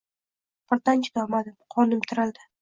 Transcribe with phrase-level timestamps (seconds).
[0.71, 2.51] Birdan chidolmadim, qonim tirildi.